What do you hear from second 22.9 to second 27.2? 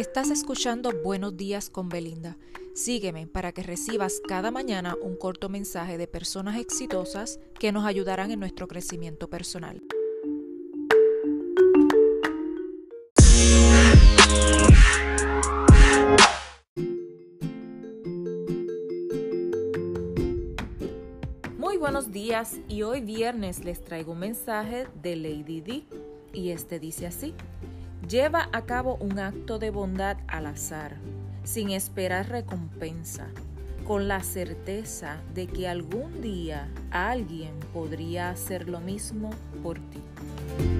viernes les traigo un mensaje de Lady D y este dice